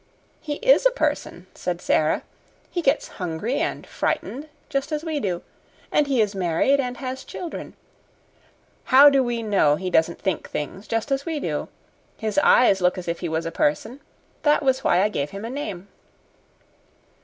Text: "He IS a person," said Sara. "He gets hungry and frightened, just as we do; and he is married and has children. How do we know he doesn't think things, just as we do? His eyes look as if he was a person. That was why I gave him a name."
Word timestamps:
"He 0.41 0.53
IS 0.63 0.87
a 0.87 0.89
person," 0.89 1.45
said 1.53 1.79
Sara. 1.79 2.23
"He 2.71 2.81
gets 2.81 3.07
hungry 3.21 3.57
and 3.59 3.85
frightened, 3.85 4.49
just 4.67 4.91
as 4.91 5.03
we 5.03 5.19
do; 5.19 5.43
and 5.91 6.07
he 6.07 6.21
is 6.21 6.33
married 6.33 6.79
and 6.79 6.97
has 6.97 7.23
children. 7.23 7.75
How 8.85 9.11
do 9.11 9.23
we 9.23 9.43
know 9.43 9.75
he 9.75 9.91
doesn't 9.91 10.19
think 10.19 10.49
things, 10.49 10.87
just 10.87 11.11
as 11.11 11.23
we 11.27 11.39
do? 11.39 11.69
His 12.17 12.39
eyes 12.39 12.81
look 12.81 12.97
as 12.97 13.07
if 13.07 13.19
he 13.19 13.29
was 13.29 13.45
a 13.45 13.51
person. 13.51 13.99
That 14.41 14.63
was 14.63 14.83
why 14.83 15.03
I 15.03 15.09
gave 15.09 15.29
him 15.29 15.45
a 15.45 15.51
name." 15.51 15.87